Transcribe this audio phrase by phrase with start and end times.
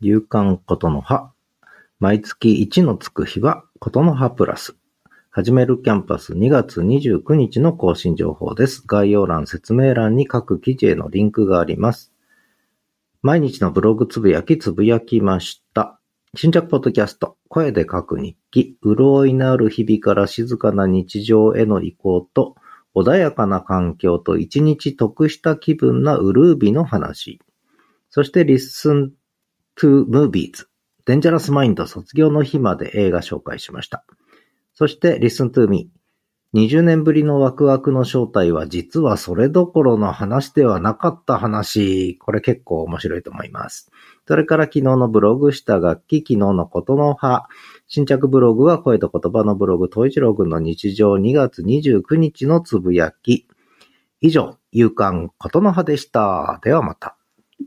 [0.00, 1.32] 夕刊ことの葉。
[2.00, 4.76] 毎月1のつく日はことの葉プラス。
[5.30, 8.82] 始めるキャンパス2月29日の更新情報です。
[8.86, 12.12] 概要欄、説明欄に各記事へのリンクがあります。
[13.22, 15.98] 毎日のブログつぶやきつぶやきました。
[16.34, 22.54] 新着ポッドキャスト、声で書く日記、潤いのある日々から静かな日常への移行と、
[22.94, 27.40] 穏やかな環境と一日得した気分なウルービの話。
[28.10, 29.12] そして、Listen
[29.76, 30.66] to Movies。
[31.04, 34.04] デンジャラスマインド卒業の日まで映画紹介しました。
[34.74, 35.90] そして、Listen to Me。
[36.54, 42.16] 20年ぶりのワクワクの正体は実はそれどころの話ではなかった話。
[42.18, 43.90] これ結構面白いと思います。
[44.26, 47.46] それから昨日のブログした楽器、昨日のことの葉。
[47.88, 53.46] 新着ブログは声と言葉のブログ、東一郎くんの日常2月29日のつぶやき。
[54.22, 56.60] 以上、夕刊ことの葉でした。
[56.64, 57.15] ではまた。